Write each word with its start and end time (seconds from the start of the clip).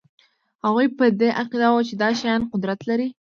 هغوی 0.65 0.87
په 0.97 1.05
دې 1.19 1.29
عقیده 1.41 1.67
وو 1.71 1.81
چې 1.87 1.93
دا 2.01 2.09
شیان 2.19 2.41
قدرت 2.51 2.79
لري 2.89 3.07